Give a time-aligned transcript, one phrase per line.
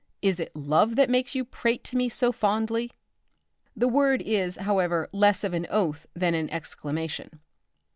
[0.23, 2.89] Is it love that makes you prate to me so fondly?"
[3.75, 7.39] The word is, however, less of an oath than an exclamation.